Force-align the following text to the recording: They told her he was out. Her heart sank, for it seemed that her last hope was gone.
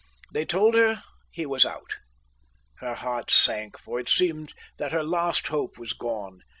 They 0.31 0.45
told 0.45 0.73
her 0.73 1.03
he 1.31 1.45
was 1.45 1.63
out. 1.63 1.97
Her 2.77 2.95
heart 2.95 3.29
sank, 3.29 3.77
for 3.77 3.99
it 3.99 4.09
seemed 4.09 4.51
that 4.79 4.93
her 4.93 5.03
last 5.03 5.49
hope 5.49 5.77
was 5.77 5.93
gone. 5.93 6.41